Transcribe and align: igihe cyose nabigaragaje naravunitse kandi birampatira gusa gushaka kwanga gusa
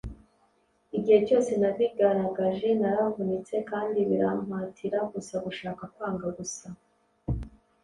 igihe 0.97 1.19
cyose 1.27 1.51
nabigaragaje 1.61 2.67
naravunitse 2.81 3.55
kandi 3.69 3.99
birampatira 4.09 4.97
gusa 5.13 5.35
gushaka 5.45 5.83
kwanga 5.93 6.27
gusa 6.37 6.67